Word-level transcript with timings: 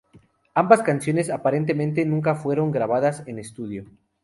Ambas 0.55 0.81
canciones 0.81 1.29
-aparentemente- 1.29 2.07
nunca 2.07 2.33
fueron 2.33 2.71
grabadas 2.71 3.21
en 3.27 3.37
estudio. 3.37 3.85